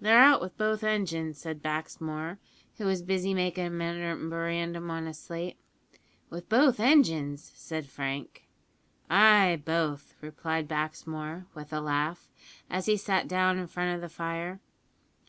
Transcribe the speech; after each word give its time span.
"They're 0.00 0.18
out 0.18 0.40
wi' 0.40 0.48
both 0.48 0.82
engines," 0.82 1.38
said 1.38 1.62
Baxmore, 1.62 2.38
who 2.76 2.86
was 2.86 3.02
busy 3.04 3.32
making 3.34 3.66
a 3.66 3.70
memorandum 3.70 4.90
on 4.90 5.06
a 5.06 5.14
slate. 5.14 5.58
"With 6.28 6.48
both 6.48 6.80
engines!" 6.80 7.52
said 7.54 7.86
Frank. 7.86 8.48
"Ay, 9.08 9.62
both," 9.64 10.16
replied 10.20 10.66
Baxmore, 10.66 11.44
with 11.54 11.72
a 11.72 11.80
laugh, 11.80 12.26
as 12.68 12.86
he 12.86 12.96
sat 12.96 13.28
down 13.28 13.56
in 13.58 13.68
front 13.68 13.94
of 13.94 14.00
the 14.00 14.08
fire. 14.08 14.58